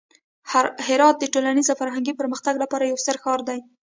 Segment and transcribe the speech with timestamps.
[0.89, 3.59] هرات د ټولنیز او فرهنګي پرمختګ لپاره یو ستر ښار دی.